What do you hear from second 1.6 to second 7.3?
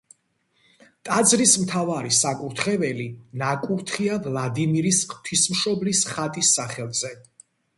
მთავარი საკურთხეველი ნაკურთხია ვლადიმირის ღვთისმშობლის ხატის სახელზე.